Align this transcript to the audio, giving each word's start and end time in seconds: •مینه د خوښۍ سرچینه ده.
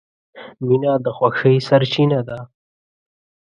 •مینه 0.65 0.91
د 1.05 1.07
خوښۍ 1.17 1.57
سرچینه 1.67 2.19
ده. 2.27 2.39